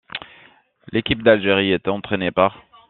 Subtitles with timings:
[0.91, 2.63] L'équipe d'Algérie est entraînée par.